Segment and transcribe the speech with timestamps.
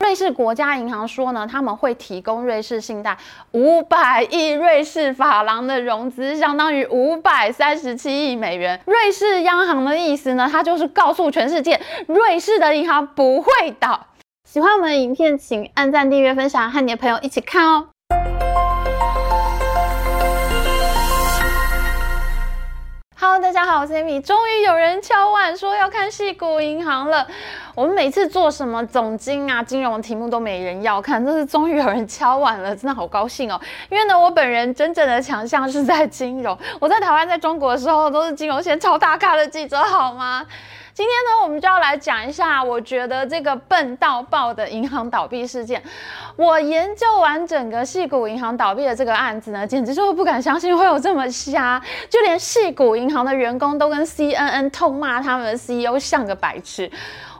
[0.00, 3.16] 瑞士国家银行说呢，他们会提供瑞士信贷
[3.52, 8.80] 五百亿瑞士法郎的融资，相当于五百三十七亿美元。
[8.86, 14.08] 瑞士央行的意思呢，它就是告诉全世界，瑞士的银行不会倒。
[14.44, 17.93] 喜欢我们的影片，请按赞、订阅、分享，和你的朋友一起看哦。
[23.26, 24.20] Hello，大家好，我是 Amy。
[24.20, 27.26] 终于有人敲碗说要看矽谷银行了。
[27.74, 33.58] 我们每次做什么总经啊、金融题目都没人要看，但是终于有人敲碗了，真的好高兴哦。
[33.88, 36.56] 因为呢，我本人真正的强项是在金融。
[36.78, 40.44] 我在台湾、在中国的时候都是金融线超大咖的记者，好吗？
[40.94, 45.82] 今天呢，我们就要来讲一下，我觉得这个笨到爆的银行倒闭事件。
[46.36, 56.88] 我研究完整个矽谷银行倒闭的这个案子呢，简直就不敢相信会有这么瞎，就连矽谷银行的员工都跟 CNN 痛骂他们的 CEO 像个白痴。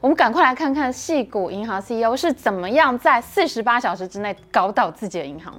[0.01, 5.55] 我们赶快来看看矽谷银行 CEO 是怎么样在四十八小时之内搞倒自己的银行。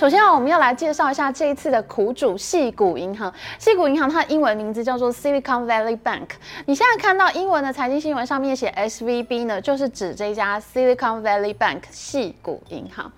[0.00, 3.30] 首先啊，我们要来介绍一下这一次的苦主细谷银行。
[3.58, 6.26] 细谷银行它的英文名字叫做 Silicon Valley Bank。
[6.64, 13.12] 你现在看到英文的财经新闻上面写 SVB 呢，就是指这家 Silicon Valley Bank 细谷银行。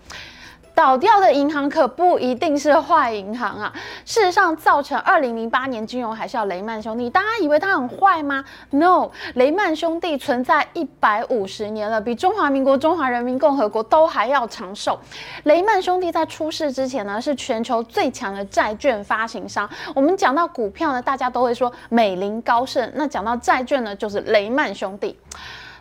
[0.75, 3.73] 倒掉的银行可不一定是坏银行啊！
[4.05, 14.98] 事实上，造成二零零八年金融海啸雷曼兄弟，大家以为他很坏吗？No，雷曼兄弟存在一百五十年了，比中华民国、中华人民共和国都还要长寿。
[15.45, 19.69] 雷曼兄弟在出事之前呢，是全球最强的债券发行商。
[19.95, 25.19] 我们讲到股票呢，大家都会说美林高盛，那讲到债券呢，就是雷曼兄弟。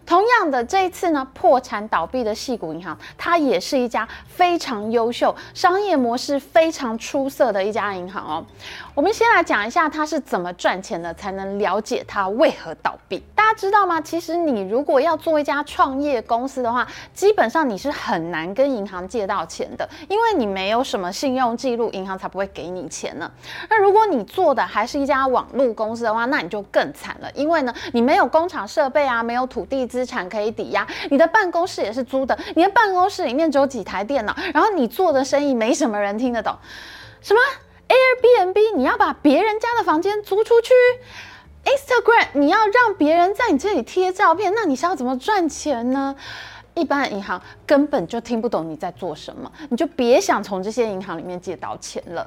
[0.06, 8.46] 同样的，这一次呢，破产倒闭的系谷银行，它也是一家非常优秀、商业模式非常出色的一家银行哦。
[8.94, 13.24] 我们先来讲一下它是怎么赚钱的，才能了解它为何倒闭。
[13.34, 14.02] 大家知道吗？
[14.02, 23.32] 其实你如果要做一家创业公司的话，基本上你是很难跟银行借到钱的，因为你没有什么信用记录，银行才不会给你钱呢。
[23.70, 36.54] 那如果你做的还是一家网络公司的话，那你就更惨了，因为呢，你没有工厂设备啊，没有土地资产可以抵押，你的办公室也是租的，你的办公室里面只有几台电脑，然后你做的生意没什么人听得懂，
[37.22, 37.40] 什么
[37.92, 40.74] ？Airbnb，你要把别人家的房间租出去
[41.66, 46.16] ；Instagram，你要让别人在你这里贴照片，那你是要怎么赚钱呢？
[46.74, 52.26] 一般银行根本就听不懂你在做什么，你就别想从这些银行里面借到钱了。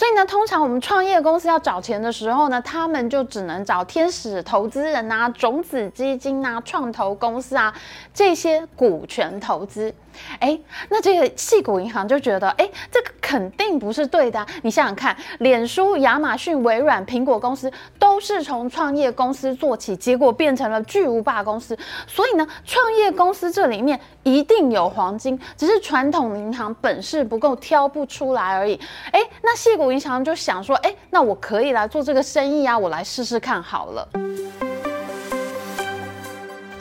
[0.00, 7.70] 所以呢，通常我们创业公司要找钱的时候呢，他们就只能找天使投资人啊、种子基金啊、创投公司啊
[8.14, 9.94] 这些股权投资。
[10.38, 14.44] 哎，那这个矽谷银行就觉得，哎，这个肯定不是对的。
[14.62, 21.78] 你想想看，脸书、亚马逊、微软、苹果公司都是从创业公司做起，结果变成了巨无霸公司。
[22.06, 28.78] 所以呢，创业公司这里面一定有黄金，只是传统银行本事不够，挑不出来而已。
[29.12, 34.08] 哎，那矽谷银行就想说，哎，那我可以来做这个生意啊，我来试试看好了。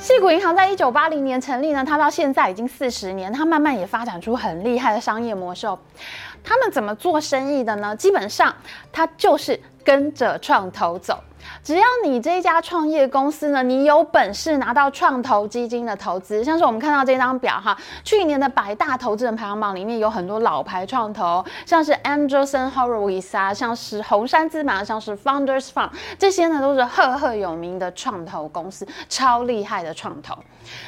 [0.02, 5.68] 矽谷银行在一九八零年成立呢，它到现在已经四十年，它慢慢也发展出很厉害的商业模式。
[6.44, 7.96] 他们怎么做生意的呢？
[7.96, 8.56] 基本上，
[8.92, 11.20] 它就是跟着创投走。
[11.64, 30.36] 只要你这家创业公司呢，你有本事拿到创投基金的投资，像是我们看到这张表哈，去年的百大投资人排行榜里面有很多老牌创投，像是 Anderson Horowitz 啊，像是红杉资本，像是 Founders Fund，这些呢都是赫赫有名的创投公司，超厉害的创投。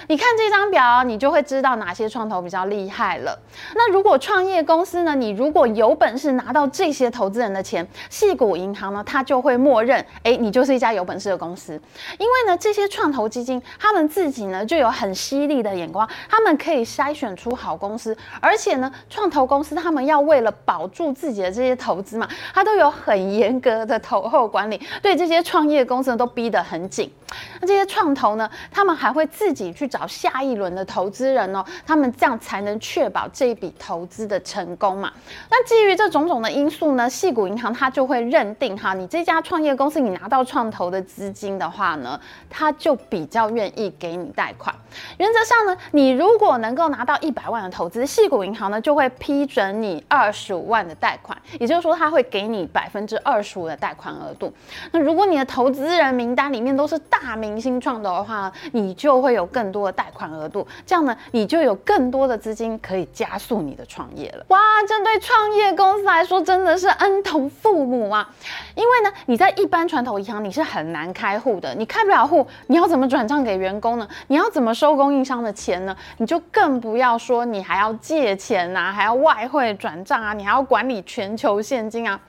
[0.08, 3.40] 你看这张表，你就会知道哪些创投比较厉害了。
[3.74, 11.74] 那如果创业公司呢，你如果有本事拿到这些投资人的钱，矽谷银行呢，它就会默认，哎，你就是一家有本事的公司。
[12.18, 27.12] 因为呢，这些创投基金他们自己呢就有很犀利的眼光，他们可以筛选出好公司，而且呢，创投公司他们要为了保住自己的这些投资嘛，他都有很严格的投后管理，对这些创业公司都逼得很紧。
[27.60, 35.12] 那这些创投呢，他们还会自己去找下一轮的投资人哦，他们这样才能确保这一笔投资的成功嘛。
[35.50, 42.20] 那基于这种种的因素呢，细谷银行它就会认定哈，你这家创业公司你拿到创投的资金的话呢，
[42.50, 44.74] 它就比较愿意给你贷款。
[45.18, 54.54] 原则上呢，你如果能够拿到一百万的投资，细谷银行呢就会批准你二十五万的贷款，也就是说，它会给你百分之二十五的贷款额度。
[54.92, 64.44] 那如果你的投资人名单里面都是大大明星创投的话，你就会有更多的贷款额度，这样呢，你就有更多的资金可以加速你的创业了。
[64.50, 68.28] 哇，这对创业公司来说真的是恩同父母啊！
[68.74, 74.08] 因为呢，你在一般传统银行你是很难开户的，你开不了户，你要怎么转账给员工呢？
[74.28, 75.96] 你要怎么收供应商的钱呢？
[76.18, 82.20] 你就更不要说你还要借钱啊，还要外汇转账啊，你还要管理全球现金啊，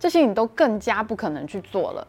[0.00, 2.06] 这些你都更加不可能去做了。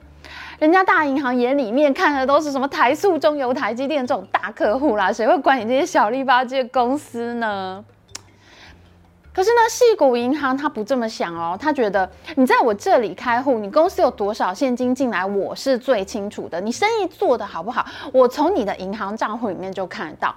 [0.60, 7.84] 人家大银行眼里面看的都是什么台塑、中油、台积电这种大客户啦，谁会管你这些小利巴这公司呢？
[9.31, 16.60] 可是呢，细谷银行他不这么想哦，他觉得你在我这里开户，你公司有多少现金进来，我是最清楚的。
[16.60, 20.36] 你生意做得好不好，我从你的银行账户里面就看得到。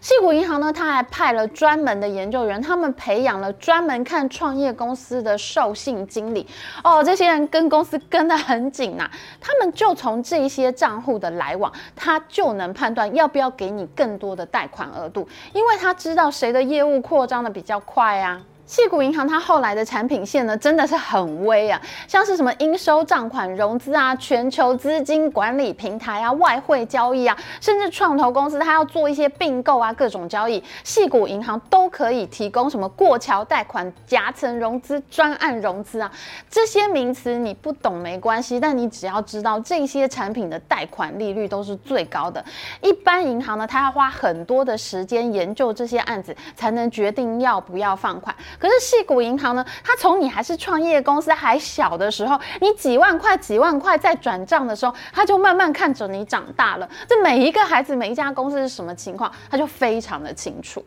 [0.00, 6.46] 细谷银行呢，他还派了专门的研究员，他们培养了专门看创业公司的授信经理
[6.84, 18.42] 哦，这些人跟公司跟得很紧呐、他们就从这些账户的来往，他就能判断要不要给你更多的贷款额度，因为他知道谁的业务扩张的比较快啊。
[18.74, 36.10] 矽谷银行它后来的产品线呢，真的是很威啊，像是什么应收账款融资啊、全球资金管理平台啊、外汇交易啊，甚至创投公司它要做一些并购啊、各种交易，矽谷银行都可以提供什么过桥贷款、夹层融资、专案融资啊，
[36.50, 42.44] 这些名词你不懂没关系，但你只要知道这些产品的贷款利率都是最高的。
[42.80, 48.34] 一般银行呢，它要花很多的时间研究这些案子，才能决定要不要放款。
[48.64, 56.88] 可是细谷银行呢，它从你还是创业公司还小的时候，你几万块几万块在转账的时候，它就慢慢看着你长大了。
[57.06, 60.82] 这每一个孩子每一家公司是什么情况，它就非常的清楚。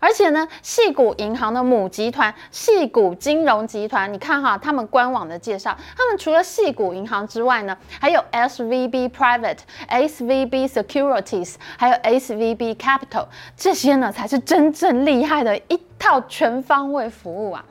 [0.00, 9.58] 而且呢，细谷银行的母集团细谷金融集团，你看哈，他们官网的介绍，他们除了细谷银行之外呢，还有 SVB Private、
[9.88, 13.26] SVB Securities，还有 SVB Capital，
[13.56, 17.64] 这些呢才是真正厉害的一套全方位服务啊。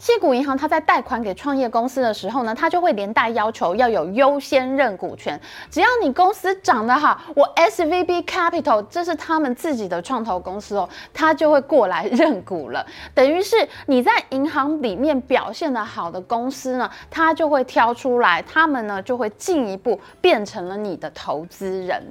[0.00, 5.38] 矽谷银行，它在贷款给创业公司的时候呢，它就会连带要求要有优先认股权。
[5.70, 12.86] 只要你公司长得好，我 SVB Capital 这是他们自己的创投公司哦，它就会过来认股了。
[13.14, 22.02] 等于是你在银行里面表现得好的公司呢，它就会挑出来，他们呢就会进一步变成了你的投资人。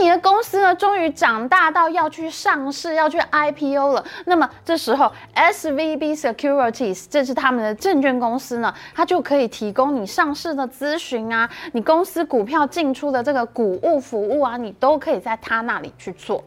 [0.00, 4.04] 你的公司呢，终于长大到要去上市，要去 IPO 了。
[4.26, 16.42] 那么这时候，SVB Securities，这是他们的证券公司呢，它就可以提供你上市的咨询啊，你公司股票进出的这个股务服务啊，你都可以在他那里去做。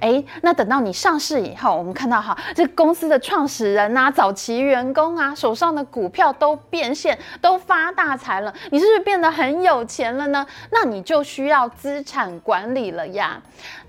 [0.00, 10.46] 哎，那等到你上市以后，我们看到哈，这公司的创始人啊、早期员工啊，手上的股票都变现，都发大财了，你是不是变得很有钱了呢？
[10.70, 13.40] 那你就需要资产管理了呀。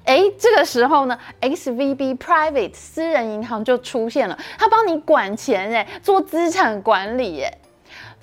[0.06, 7.61] 哎，这个时候呢，SVB Private 私人银行就出现了，他帮你管钱，哎，做资产管理，哎。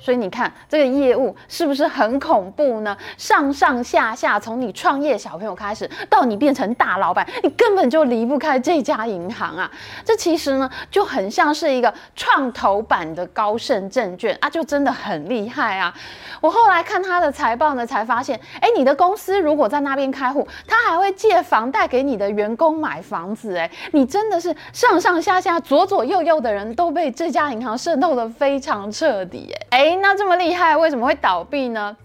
[0.00, 2.96] 所以你看这个业务是不是很恐怖呢？
[3.16, 9.70] 上上下下，从你创业小朋友开始，到你变成大老板，你根本就离不开这家银行啊！
[10.04, 15.92] 这其实呢，就很像是一个创投版的高盛证券啊，就真的很厉害啊！
[16.40, 29.87] 我后来看他的财报呢，才发现，哎，你的公司如果在那边开户，他还会借房贷给你的员工买房子，哎，你真的是上上下下、左左右右的人都被这家银行渗透得非常彻底，哎。
[29.96, 31.96] 那这么厉害，为什么会倒闭呢？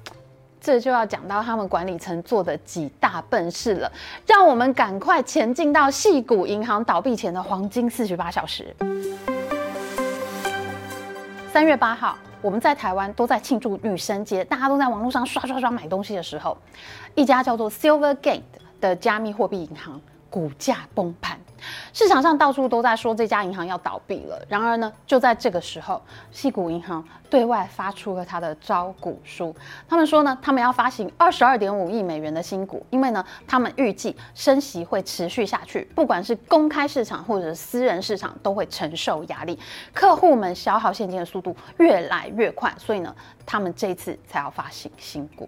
[0.60, 3.92] 这就要讲到他们管理层做的几大笨事了。
[4.26, 8.74] 让我们赶快前进到矽谷银行倒闭前的黄金四十八小时。
[11.52, 16.58] 三月八号，我们在台湾都在庆祝女神节，大家都在网络上刷刷刷买东西的时候，
[17.14, 18.42] 一家叫做 Silvergate
[18.80, 21.38] 的加密货币银行股价崩盘。
[21.94, 24.42] 市场上到处都在说这家银行要倒闭了。
[24.48, 26.02] 然而呢，就在这个时候，
[26.32, 29.56] 矽谷银行对外发出了他的招股书。
[29.88, 39.58] 他们说呢，他们要发行二十二点五亿美元的新股，因为呢，他们预计升息会持续下去，不管是公开市场或者私人市场都会承受压力，
[39.94, 43.16] 客户们消耗现金的速度越来越快，所以呢，
[43.46, 45.48] 他们这次才要发行新股。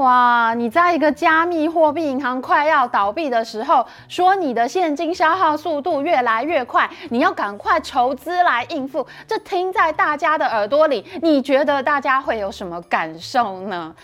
[0.00, 0.54] 哇！
[0.56, 13.94] 你在一个加密货币银行快要倒闭的时候，说你的现金消耗速度越来越快，你要赶快筹资来应付，这听在大家的耳朵里，你觉得大家会有什么感受呢？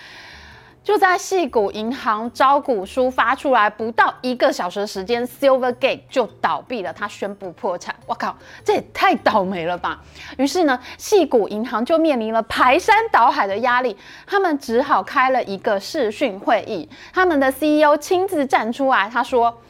[0.86, 7.92] 就在细谷银行招股书发出来不到一个小时的时间，Silvergate 就倒闭了，他宣布破产。
[8.06, 10.00] 我靠，这也太倒霉了吧！
[10.38, 13.96] 于是呢，细谷银行就面临了排山倒海的压力，
[14.28, 19.60] 他们只好开了一个视讯会议，他们的 CEO 亲自站出来，他说。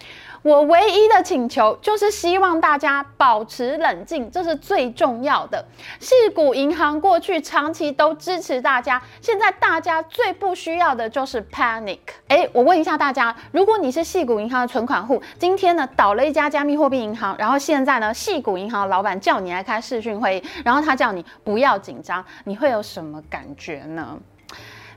[0.47, 5.65] 我唯一的请求就是希望大家保持冷静，这是最重要的。
[5.99, 11.99] 矽谷银行过去长期都支持大家，现在大家最不需要的就是 panic。
[12.29, 24.17] 哎，我问一下大家，如果你是矽谷银行的存款户，今天呢倒了一家加密货币银行，然后现在呢矽谷银行的老板叫你来开视讯会议，然后他叫你不要紧张，你会有什么感觉呢？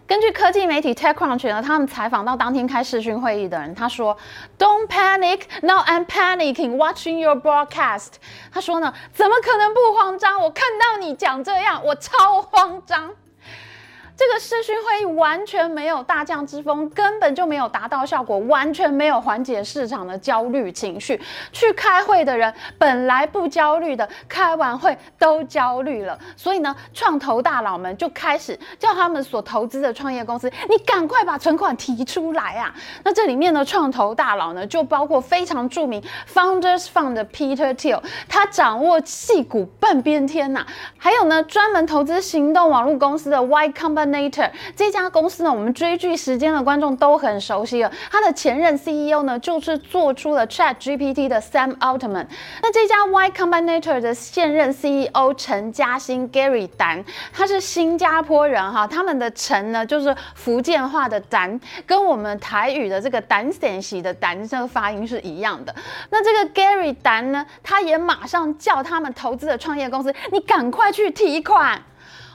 [0.09, 4.17] 根据科技媒体 TechCrunch 呢，他们采访到当天开视讯会议的人，他说
[4.57, 8.13] ：“Don't panic, now I'm panicking watching your broadcast。”
[8.51, 10.41] 他说呢，怎么可能不慌张？
[10.41, 13.11] 我看到你讲这样，我超慌张。
[14.19, 21.17] 这个视讯会议完全没有大将之风，根本就没有达到效果，完全没有缓解市场的焦虑情绪。
[21.53, 26.19] 去开会的人本来不焦虑的，开完会都焦虑了。
[26.35, 32.75] 所以呢，创投大佬们就开始叫他们所投资的创业公司，你赶快把存款提出来啊！
[33.05, 40.65] 那这里面的创投大佬呢，就包括非常著名 Founders Fund 的 Peter Thiel，他掌握戏骨半边天呐、
[40.97, 44.08] 还有呢，专门投资行动网络公司的 Y Combinator。
[44.09, 47.91] Nator 这家公司呢，我们追剧时间的观众都很熟悉了。
[48.11, 52.27] 他的前任 CEO 呢，就是做出了 ChatGPT 的 Sam Altman。
[52.61, 65.73] 那这家 Y Combinator 的现任 CEO 陈嘉欣 Gary 丹，他是新加坡人哈，他们的陈呢就是福建话的丹，跟我们台语的这个丹陕西的丹这个发音是一样的。
[66.09, 71.81] 那这个 Gary 丹呢，他也马上叫他们投资的创业公司，你赶快去提款，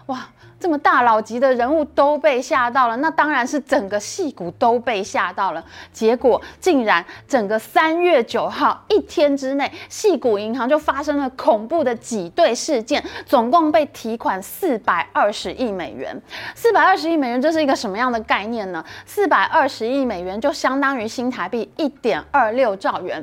[0.06, 0.28] 哇！
[0.64, 5.62] 这么大佬级的人物都被吓到了，那当然是整个矽谷都被吓到了。
[5.92, 16.18] 结果竟然整个三月九号一天之内，矽谷银行就发生了恐怖的挤兑事件，总共被提款四百二十亿美元。
[16.54, 18.82] 四百二十亿美元这是一个什么样的概念呢？
[19.04, 23.22] 四百二十亿美元就相当于新台币一点二六兆元。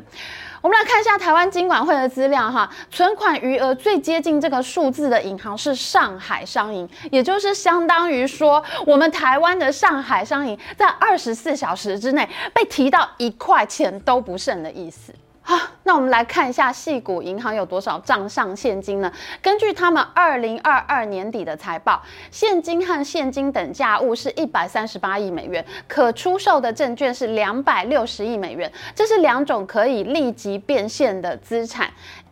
[0.61, 15.11] 我们来看一下台湾金管会的资料哈，存款余额最接近这个数字的银行是上海商银，也就是相当于说，我们台湾的上海商银在二十四小时之内被提到一块钱都不剩的意思。
[15.43, 19.11] 啊，那我们来看一下细谷银行有多少账上现金呢？
[19.41, 31.91] 根据他们二零二二年底的财报，现金和现金等价物是一百三十八亿美元，可出售的证券是两百六十亿美元，这是两种可以立即变现的资产。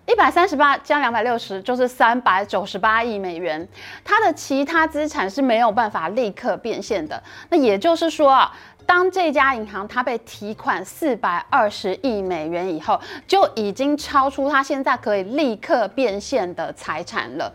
[0.09, 3.67] 一百三十八加两百六十就是三百九十八亿美元，
[4.03, 7.21] 它的其他资产是没有办法立刻变现的。
[7.49, 8.51] 那也就是说啊。
[8.85, 17.53] 当这家银行它被提款四百二十亿美元以后，就已经超出它现在可以立刻变现的财产了，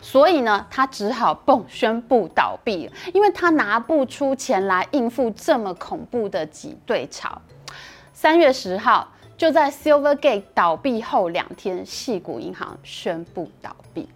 [0.00, 7.42] 所以呢，它只好蹦宣布倒闭，因为它拿不出钱来应付这么恐怖的挤兑潮。
[8.12, 14.08] 三月十号，就在 Silvergate 倒闭后两天，细谷银行宣布倒闭。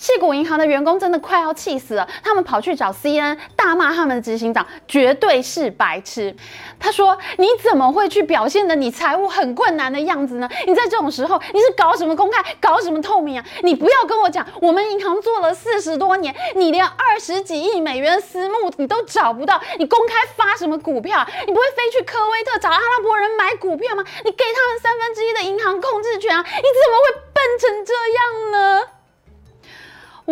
[0.00, 6.34] 矽谷银行的员工真的快要气死了，他们跑去找 CNN 大骂他们的执行长绝对是白痴。
[6.78, 10.48] 他说：“你怎么会去表现的你财务很困难的样子呢？
[10.66, 13.44] 你在这种时候你是搞什么公开，搞什么透明啊？
[13.62, 21.26] 你不要跟我讲，我们银行做了四十多年，你连二十几亿美元私募你都找不到，你公开发什么股票？
[21.46, 24.02] 你不会飞去科威特找阿拉伯人买股票吗？
[24.24, 26.42] 你给他们三分之一的银行控制权啊？
[26.42, 28.82] 你怎么会笨成这样呢？”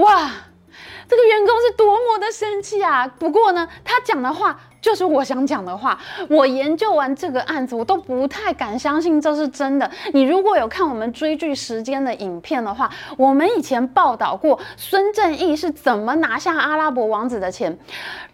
[0.02, 0.30] 哇，
[1.08, 3.06] 这个员工是多么的生气啊！
[3.06, 4.60] 不过呢，他讲的话。
[4.80, 5.98] 就是我想讲的话。
[6.28, 9.90] 我研究完这个案子，我都不太敢相信这是真的。
[10.12, 17.76] 你如果有看我们追剧时间的影片的话，我们以前报道过孙正义是怎么拿下阿拉伯王子的钱。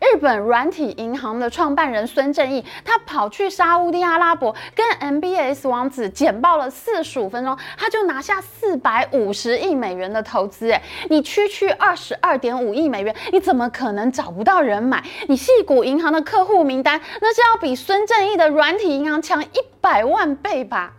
[0.01, 10.71] 日本软体银行的创办人孙正义，他跑去沙乌地阿拉伯跟 MBS 王子简报了四十五分钟，他就拿下四百五十亿美元的投资。
[10.71, 15.03] 哎，你区区二十二点五亿美元，你怎么可能找不到人买？
[15.29, 20.93] 你细谷银行的客户名单，那是要比孙正义的软体银行强一百万倍吧？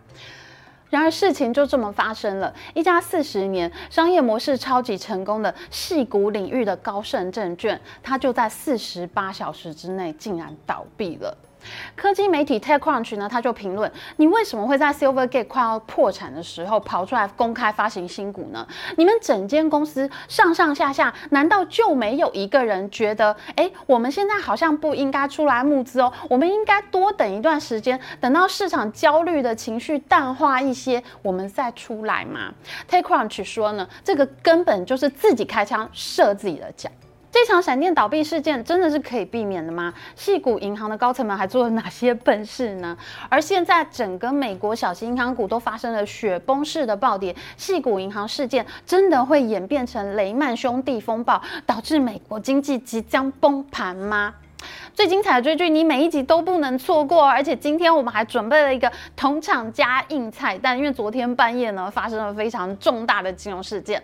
[0.88, 11.36] 然而事情就这么发生了，一家四十年商业模式超级成功的戏骨领域的高盛证券，它就在四十八小时之内竟然倒闭了。
[11.94, 18.66] 科技媒体 TechCrunch 呢，他就评论：你为什么会在 Silvergate 快要破产的时候跑出来公开发行新股呢？
[18.96, 32.52] 你们整间公司上上下下，难道就没有一个人觉得，哎，我们现在好像不应该出来募资哦，我们应该多等一段时间，等到市场焦虑的情绪淡化一些，我们再出来嘛
[32.90, 36.90] ？TechCrunch 说呢，这个根本就是自己开枪射自己的脚。
[37.38, 39.92] 这场闪电倒闭事件真的是可以避免的吗？
[40.16, 42.96] 矽谷银行的高层们还做了哪些笨事呢？
[43.28, 54.32] 而现在整个美国小型银行股都发生了雪崩式的暴跌，矽谷银行事件真的会演变成雷曼兄弟风暴，导致美国经济即将崩盘吗？
[54.94, 57.22] 最精彩的追剧，你每一集都不能错过。
[57.22, 64.02] 而且今天我们还准备了一个同场加映彩蛋，因为昨天半夜呢发生了非常重大的金融事件。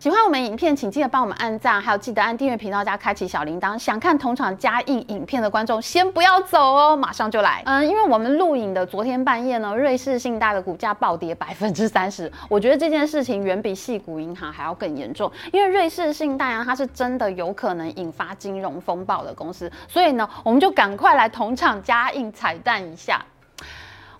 [0.00, 3.78] 喜欢我们影片，请记得帮我们按赞，还有记得按订阅频道加开启小铃铛。
[3.78, 7.62] 想看同场加映影片的观众，先不要走哦，马上就来。
[7.66, 12.32] 嗯，因为我们录影的昨天半夜呢，瑞士信贷的股价暴跌百分之三十。
[12.48, 23.22] 我觉得这件事情远比矽谷银行还要更严重，因为瑞士信贷啊，它是真的有可能引发金融风暴的公司，所以呢，我们就赶快来同场加映彩蛋一下。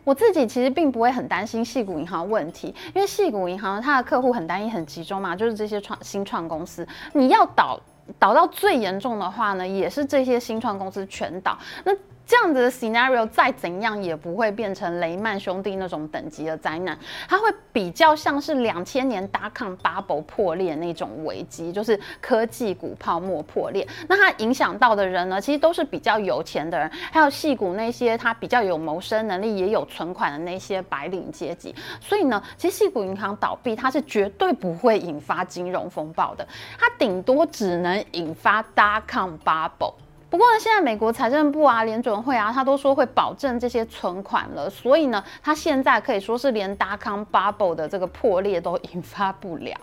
[0.05, 6.87] 我自己其实并不会很担心细谷银行问题，因为细谷银行它的客户很单一、很集中嘛，就是这些创新创公司。
[7.13, 7.79] 你要倒
[8.19, 11.57] 倒到最严重的话呢，也是这些新创公司全倒。
[11.85, 11.93] 那
[12.31, 16.97] 这样子的 scenario 再怎样也不会变成雷曼兄弟那种等级的灾难，
[17.29, 23.85] 它会比较像是两千年 d o c bubble 破裂那种危机，就是科技股泡沫破裂。
[24.07, 31.75] 那它影响到的人呢，其实都是比较有钱的人，还有戏股那些他比较有谋生能力、也有存款的那些白领阶级。
[32.01, 36.47] 所以呢，其实矽谷银行倒闭，它是绝对不会引发金融风暴的，
[36.79, 39.95] 它顶多只能引发 d o c bubble。
[40.31, 49.77] 不过呢，现在美国财政部啊、联准会啊，他都说会保证这些存款了，所以呢，他现在可以说是连达康 bubble 的这个破裂都引发不了。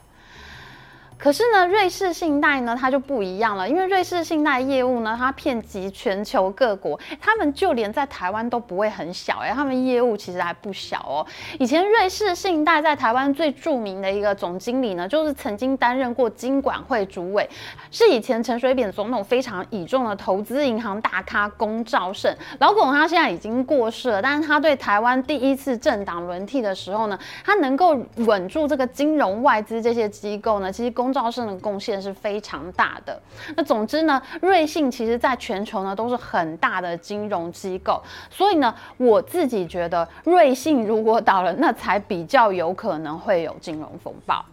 [1.18, 11.26] 可是呢，瑞士信贷呢，它就不一样了，因为瑞士信贷业务呢，它遍及全球各国，他们就连在台湾都不会很小哎，他们业务其实还不小哦。
[11.60, 17.50] 以前瑞士信贷在台湾最著名的一个总经理呢，就是曾经担任过金管会主委，
[17.90, 22.32] 是以前陈水扁总统非常倚重的投资银行大咖龚兆胜。
[22.60, 33.22] 老龚他现在已经过世了，但是他对台湾第一次政党轮替的时候呢，他能够稳住这个金融外资这些机构呢，其实龚造胜的贡献是非常大的。
[33.56, 44.44] 那总之呢，瑞信其实在全球呢都是很大的金融机构，所以呢，我自己觉得瑞信如果倒了，那才比较有可能会有金融风暴。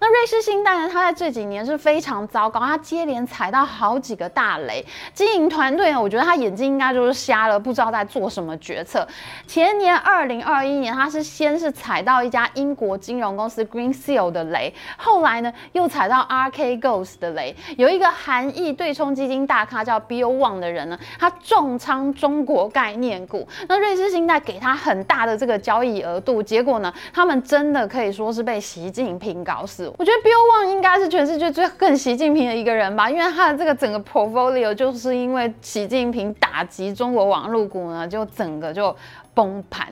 [0.00, 0.88] 那瑞士信贷呢？
[0.92, 4.84] 它在这几年是非常糟糕，它接连踩到好几个大雷。
[5.14, 9.06] 经营团队呢，我觉得他眼睛应该就是瞎了，不知道在做什么决策。
[9.46, 17.54] 前年二零二一年，他是先是踩到一家英国金融公司 Green Seal 的雷，后来呢又踩到 Archegos 的雷。
[17.78, 23.46] 有一个韩裔对冲基金大咖叫 Bill Wang 的人呢，他重仓中国概念股。
[23.68, 29.93] 那瑞士信贷给他很大的这个交易额度，结果呢，他们真的可以说是被习近平搞死。
[29.96, 38.94] 我觉得 Bill Wang 应该是全世界最恨习近平的一个人吧，因为他的这个整个 portfolio 就是因为习近平打击中国网络股呢，就整个就
[39.34, 39.88] 崩盘。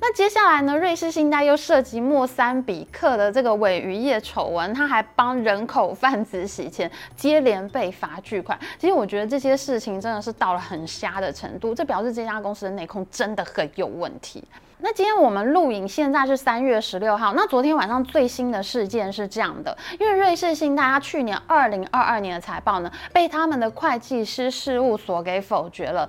[0.00, 8.58] 那接下来呢，瑞士信贷又涉及莫桑比克的这个鮪鱼业丑闻，他还帮人口贩子洗钱，接连被罚巨款。
[8.78, 14.42] 其实我觉得这些事情真的是到了很瞎的程度，这表示这家公司的内控真的很有问题。
[14.78, 17.32] 那今天我们录影，现在是三月十六号。
[17.34, 26.08] 那昨天晚上最新的事件是这样的，因为瑞士信贷它去年二零二二年的财报呢，被他们的会计师事务所给否决了。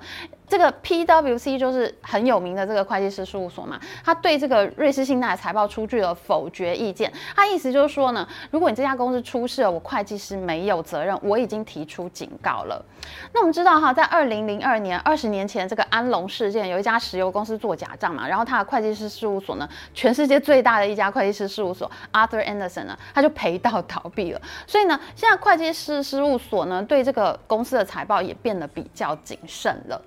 [0.49, 7.11] 这个 PwC 就是很有名的这个会计师事务所嘛，他对这个瑞士信贷财报出具了否决意见。
[7.35, 12.81] 他意思就是说呢，如果你这家公司出事了，我会计师没有责任，我已经提出警告了。
[13.33, 24.41] 那我们知道哈，在二零零二年，二十年前这个安龙事件，有一家石油公司做假账嘛，然后他会计师事务所呢，全世界最大的一家会计师事务所 Arthur Anderson 呢，他就赔到倒闭了。
[24.65, 30.01] 所以呢，现在会计师事务所呢，对这个公司的财报也变得比较谨慎了。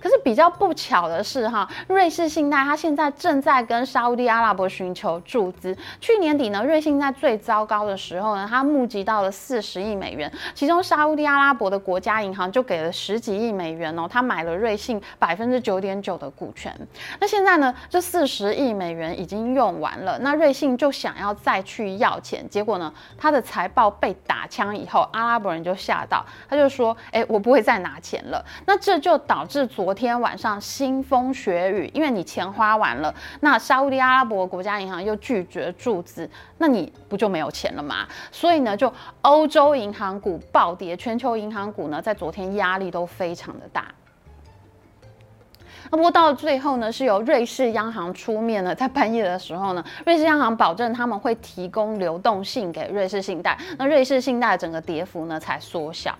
[0.00, 5.76] 可是比较不巧的是，哈，瑞士信贷它现在正在跟沙乌地阿拉伯寻求注资。
[6.00, 16.74] 去年底呢，瑞信在最糟糕的时候呢，它募集到了四十亿美元，其中沙乌地阿拉伯的国家银行就给了十几亿美元哦，它买了瑞信百分之九点九的股权。
[17.20, 28.44] 那现在呢，这四十亿美元已经用完了，那瑞信就想要再去要钱，结果呢，它的财报被打枪以后，阿拉伯人就吓到，他就说，哎，我不会再拿钱了。
[28.66, 38.06] 那这就导致昨昨天晚上腥风血雨，因为你钱花完了，那沙乌地阿拉伯国家银行又拒绝注资，那你不就没有钱了吗？
[38.30, 43.86] 所以呢，就欧洲银行股暴跌，全球银行股呢在昨天压力都非常的大。
[45.90, 56.14] 那不过到最后呢，是由瑞士央行出面呢，在半夜的时候呢，瑞士央行保证他们会提供流动性给瑞士信贷，那瑞士信贷整个跌幅呢才缩小。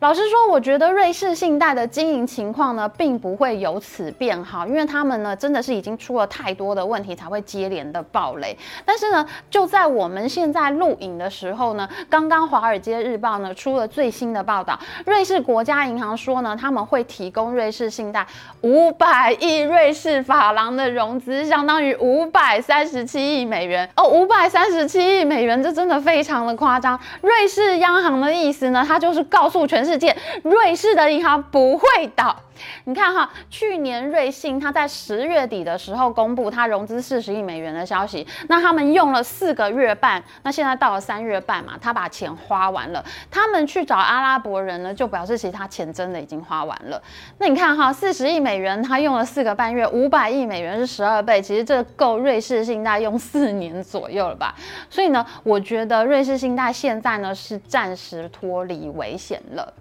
[0.00, 8.56] 老实说，我觉得瑞士信贷的经营情况呢，并不会由此变好，因为他们呢，真的是已经出了太多的问题，才会接连的爆雷。
[8.86, 18.26] 但是呢，就在我们现在录影的时候呢，刚刚《华尔街日报》呢出了最新的报道，瑞士国家银行说呢，他们会提供瑞士信贷
[18.62, 26.98] 五百亿瑞士法郎的融资，相当于五百三十七亿美元哦，五百三十七亿美元，这真的非常的夸张。
[27.20, 32.36] 瑞士央行的意思呢，他就是告诉全世世界，瑞士的银行不会倒。
[32.84, 47.00] 你看哈，去年瑞信他在十月底的时候公布他融资四十亿美元的消息，那他们用了四个月半，那现在到了三月半嘛，他把钱花完了，他们去找阿拉伯人呢，就表示其实他钱真的已经花完了。
[47.38, 54.54] 那你看哈，四十亿美元他用了四个半月，五百亿美元是十二倍，其实这够瑞士信贷用四年左右了吧？
[54.88, 59.72] 所以呢，我觉得瑞士信贷现在呢是暂时脱离危险了。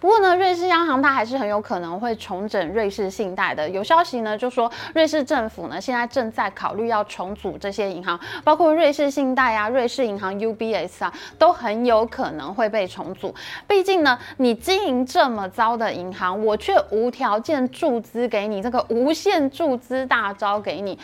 [0.00, 3.68] 不过呢，瑞士央行它还是很有可能会重整瑞士信贷的。
[3.68, 13.34] 有消息呢，就说瑞士政府呢现在正在考虑要重组这些银行，包括瑞士信贷啊、瑞士银行 UBS 啊，都很有可能会被重组。
[13.66, 20.98] 毕竟呢，你经营这么糟的银行，我却无条件注资给你，这个无限注资大招给你。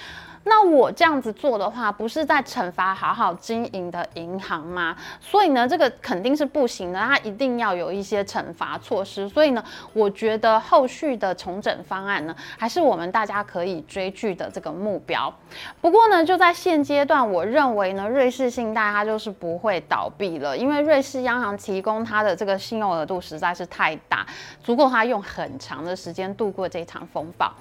[0.45, 4.97] 那我这样子做的话，不是在惩罚好好经营的银行吗？
[5.21, 9.29] 所以呢，这个肯定是不行的，它一定要有一些惩罚措施。
[9.29, 15.33] 所以呢，我觉得后续的重整方案呢，还是我们大家可以追剧的这个目标。
[15.81, 24.27] 不过呢，就在现阶段，我认为呢，瑞士信贷它就是不会倒闭了，因为瑞士央行提供它的这个信用额度实在是太大，
[24.65, 27.53] 足够它用很长的时间度过这场风暴。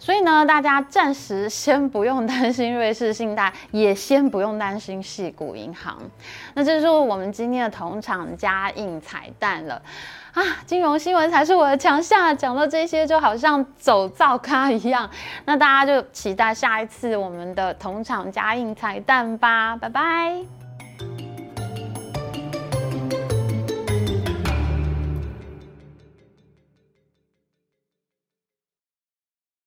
[0.00, 5.98] 所以呢，大家暂时先不用担心瑞士信贷，也先不用担心系谷银行。
[6.54, 9.80] 那这就是我们今天的同场加映彩蛋了
[10.32, 10.42] 啊！
[10.64, 15.08] 金融新闻才是我的强项，讲到这些就好像走灶咖一样。
[15.44, 20.59] 那大家就期待下一次我们的同场加映彩蛋吧，拜拜。